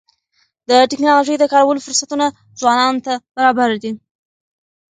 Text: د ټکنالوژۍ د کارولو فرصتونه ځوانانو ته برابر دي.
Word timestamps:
د 0.69 0.71
ټکنالوژۍ 0.91 1.35
د 1.39 1.45
کارولو 1.53 1.83
فرصتونه 1.87 2.25
ځوانانو 2.59 3.03
ته 3.05 3.13
برابر 3.35 3.69
دي. 3.83 3.91